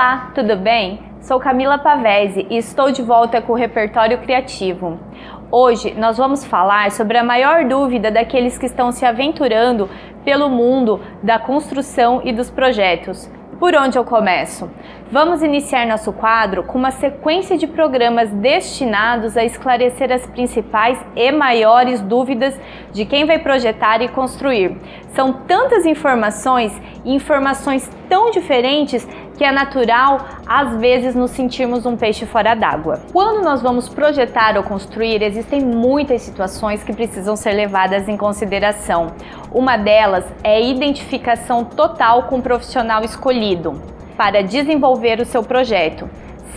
[0.00, 0.98] Olá, tudo bem?
[1.20, 4.98] Sou Camila Pavese e estou de volta com o Repertório Criativo.
[5.50, 9.90] Hoje nós vamos falar sobre a maior dúvida daqueles que estão se aventurando
[10.24, 13.30] pelo mundo da construção e dos projetos.
[13.58, 14.70] Por onde eu começo?
[15.12, 21.30] Vamos iniciar nosso quadro com uma sequência de programas destinados a esclarecer as principais e
[21.30, 22.58] maiores dúvidas
[22.90, 24.78] de quem vai projetar e construir.
[25.10, 26.72] São tantas informações
[27.04, 29.06] e informações tão diferentes
[29.40, 33.00] que é natural, às vezes, nos sentirmos um peixe fora d'água.
[33.10, 39.14] Quando nós vamos projetar ou construir, existem muitas situações que precisam ser levadas em consideração.
[39.50, 43.80] Uma delas é a identificação total com o profissional escolhido
[44.14, 46.06] para desenvolver o seu projeto.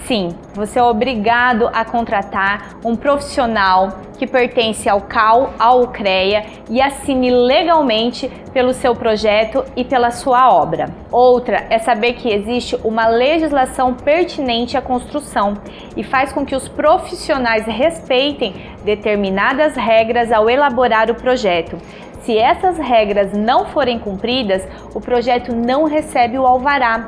[0.06, 6.82] Sim, você é obrigado a contratar um profissional que pertence ao CAL, ao CREA e
[6.82, 10.90] assine legalmente pelo seu projeto e pela sua obra.
[11.10, 15.58] Outra é saber que existe uma legislação pertinente à construção
[15.96, 21.78] e faz com que os profissionais respeitem determinadas regras ao elaborar o projeto.
[22.24, 27.08] Se essas regras não forem cumpridas, o projeto não recebe o alvará.